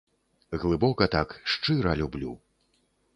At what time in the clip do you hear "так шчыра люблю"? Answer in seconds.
1.15-2.33